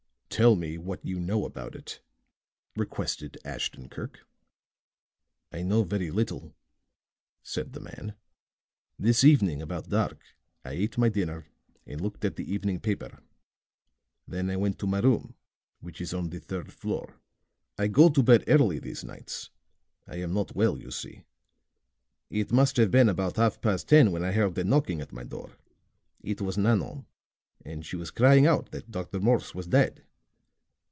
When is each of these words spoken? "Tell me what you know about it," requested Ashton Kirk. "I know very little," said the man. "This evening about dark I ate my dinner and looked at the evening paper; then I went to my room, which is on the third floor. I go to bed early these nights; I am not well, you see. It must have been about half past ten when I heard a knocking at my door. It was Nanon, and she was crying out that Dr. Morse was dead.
"Tell 0.41 0.55
me 0.55 0.77
what 0.77 1.05
you 1.05 1.19
know 1.19 1.43
about 1.45 1.75
it," 1.75 1.99
requested 2.77 3.37
Ashton 3.43 3.89
Kirk. 3.89 4.21
"I 5.51 5.61
know 5.61 5.83
very 5.83 6.09
little," 6.09 6.55
said 7.43 7.73
the 7.73 7.81
man. 7.81 8.15
"This 8.97 9.25
evening 9.25 9.61
about 9.61 9.89
dark 9.89 10.21
I 10.63 10.71
ate 10.71 10.97
my 10.97 11.09
dinner 11.09 11.47
and 11.85 11.99
looked 11.99 12.23
at 12.23 12.37
the 12.37 12.51
evening 12.51 12.79
paper; 12.79 13.19
then 14.25 14.49
I 14.49 14.55
went 14.55 14.79
to 14.79 14.87
my 14.87 14.99
room, 14.99 15.35
which 15.81 15.99
is 15.99 16.13
on 16.13 16.29
the 16.29 16.39
third 16.39 16.71
floor. 16.71 17.19
I 17.77 17.87
go 17.87 18.07
to 18.09 18.23
bed 18.23 18.45
early 18.47 18.79
these 18.79 19.03
nights; 19.03 19.49
I 20.07 20.15
am 20.21 20.33
not 20.33 20.55
well, 20.55 20.79
you 20.79 20.91
see. 20.91 21.25
It 22.29 22.53
must 22.53 22.77
have 22.77 22.89
been 22.89 23.09
about 23.09 23.35
half 23.35 23.59
past 23.61 23.89
ten 23.89 24.11
when 24.13 24.23
I 24.23 24.31
heard 24.31 24.57
a 24.57 24.63
knocking 24.63 25.01
at 25.01 25.11
my 25.11 25.25
door. 25.25 25.57
It 26.21 26.39
was 26.41 26.57
Nanon, 26.57 27.05
and 27.65 27.85
she 27.85 27.97
was 27.97 28.11
crying 28.11 28.47
out 28.47 28.71
that 28.71 28.89
Dr. 28.91 29.19
Morse 29.19 29.53
was 29.53 29.67
dead. 29.67 30.03